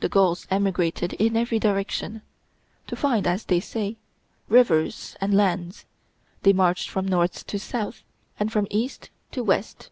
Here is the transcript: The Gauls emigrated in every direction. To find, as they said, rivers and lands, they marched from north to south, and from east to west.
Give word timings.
The 0.00 0.08
Gauls 0.08 0.48
emigrated 0.50 1.12
in 1.20 1.36
every 1.36 1.60
direction. 1.60 2.22
To 2.88 2.96
find, 2.96 3.28
as 3.28 3.44
they 3.44 3.60
said, 3.60 3.94
rivers 4.48 5.14
and 5.20 5.36
lands, 5.36 5.84
they 6.42 6.52
marched 6.52 6.88
from 6.90 7.06
north 7.06 7.46
to 7.46 7.60
south, 7.60 8.02
and 8.40 8.50
from 8.52 8.66
east 8.72 9.10
to 9.30 9.44
west. 9.44 9.90